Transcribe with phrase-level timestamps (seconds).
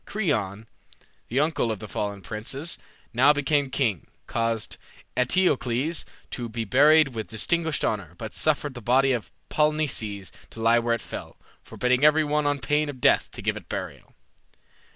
[0.03, 0.67] Creon,
[1.27, 2.79] the uncle of the fallen princes,
[3.13, 4.77] now become king, caused
[5.15, 10.79] Eteocles to be buried with distinguished honor, but suffered the body of Polynices to lie
[10.79, 14.15] where it fell, forbidding every one on pain of death to give it burial.